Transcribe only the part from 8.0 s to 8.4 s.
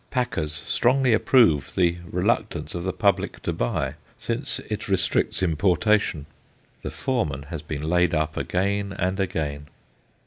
up